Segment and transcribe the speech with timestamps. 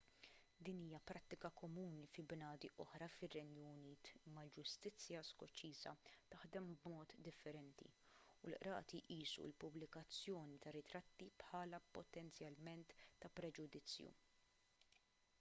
[0.67, 5.93] din hija prattika komuni fi bnadi oħra fir-renju unit imma l-ġustizzja skoċċiża
[6.35, 14.15] taħdem b'mod differenti u l-qrati jqisu l-pubblikazzjoni ta' ritratti bħala potenzjalment ta' preġudizzju